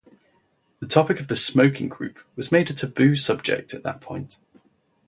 [0.79, 4.39] The topic of the "Smoking Group" was made a taboo subject at that point.